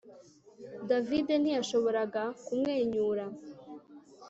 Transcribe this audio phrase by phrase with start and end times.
[0.89, 3.25] David ntiyashoboraga kumwenyura